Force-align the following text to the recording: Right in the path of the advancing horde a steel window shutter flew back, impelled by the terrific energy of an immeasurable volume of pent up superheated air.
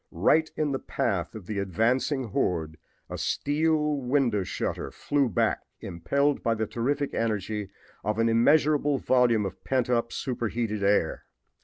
Right 0.09 0.49
in 0.57 0.71
the 0.71 0.79
path 0.79 1.35
of 1.35 1.45
the 1.45 1.59
advancing 1.59 2.29
horde 2.29 2.77
a 3.07 3.19
steel 3.19 3.97
window 3.97 4.41
shutter 4.43 4.89
flew 4.89 5.29
back, 5.29 5.59
impelled 5.79 6.41
by 6.41 6.55
the 6.55 6.65
terrific 6.65 7.13
energy 7.13 7.69
of 8.03 8.17
an 8.17 8.27
immeasurable 8.27 8.97
volume 8.97 9.45
of 9.45 9.63
pent 9.63 9.91
up 9.91 10.11
superheated 10.11 10.81
air. 10.83 11.25